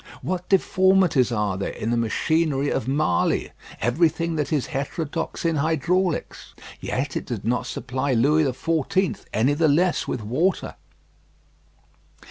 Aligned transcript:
What 0.23 0.49
deformities 0.49 1.31
are 1.31 1.59
there 1.59 1.73
in 1.73 1.91
the 1.91 1.95
machinery 1.95 2.69
of 2.71 2.87
Marly! 2.87 3.51
Everything 3.79 4.35
that 4.37 4.51
is 4.51 4.65
heterodox 4.65 5.45
in 5.45 5.57
hydraulics. 5.57 6.55
Yet 6.79 7.15
it 7.15 7.27
did 7.27 7.45
not 7.45 7.67
supply 7.67 8.13
Louis 8.13 8.45
XIV. 8.45 9.25
any 9.31 9.53
the 9.53 9.67
less 9.67 10.07
with 10.07 10.23
water. 10.23 10.73